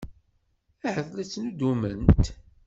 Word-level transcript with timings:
Ahat 0.87 1.09
la 1.13 1.23
tettnuddumemt. 1.25 2.25